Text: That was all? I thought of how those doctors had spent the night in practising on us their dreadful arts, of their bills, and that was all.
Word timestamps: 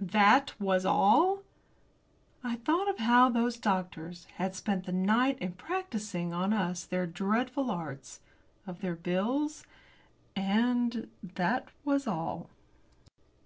That 0.00 0.52
was 0.60 0.84
all? 0.84 1.40
I 2.44 2.56
thought 2.56 2.90
of 2.90 2.98
how 2.98 3.30
those 3.30 3.56
doctors 3.56 4.26
had 4.34 4.54
spent 4.54 4.84
the 4.84 4.92
night 4.92 5.38
in 5.38 5.52
practising 5.52 6.34
on 6.34 6.52
us 6.52 6.84
their 6.84 7.06
dreadful 7.06 7.70
arts, 7.70 8.20
of 8.66 8.82
their 8.82 8.96
bills, 8.96 9.64
and 10.36 11.08
that 11.22 11.70
was 11.86 12.06
all. 12.06 12.50